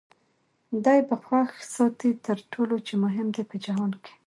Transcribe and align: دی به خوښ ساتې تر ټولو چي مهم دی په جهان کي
دی 0.85 0.99
به 1.07 1.15
خوښ 1.23 1.49
ساتې 1.73 2.09
تر 2.25 2.37
ټولو 2.51 2.75
چي 2.87 2.93
مهم 3.03 3.27
دی 3.35 3.43
په 3.49 3.55
جهان 3.65 3.91
کي 4.03 4.13